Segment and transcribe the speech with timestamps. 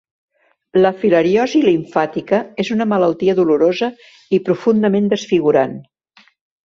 [0.79, 3.91] La filariosi limfàtica és una malaltia dolorosa
[4.39, 5.77] i profundament desfigurant.